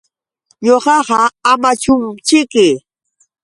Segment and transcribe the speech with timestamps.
[0.65, 1.19] Ñuqapa
[1.51, 2.67] Amachumćhiki.